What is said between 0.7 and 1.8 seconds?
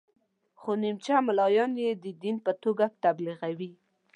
نیمچه ملایان